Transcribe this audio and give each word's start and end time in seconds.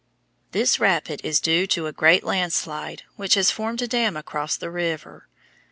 This 0.51 0.79
rapid 0.79 1.21
is 1.23 1.39
due 1.39 1.67
to 1.67 1.85
a 1.85 1.91
great 1.91 2.23
landslide 2.23 3.03
which 3.17 3.35
has 3.35 3.51
formed 3.51 3.83
a 3.83 3.87
dam 3.87 4.17
across 4.17 4.57
the 4.57 4.71
river. 4.71 5.27